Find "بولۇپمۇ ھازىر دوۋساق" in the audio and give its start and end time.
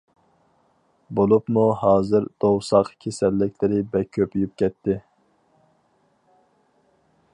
1.17-2.89